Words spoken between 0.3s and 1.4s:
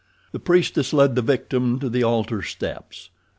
The priestess led the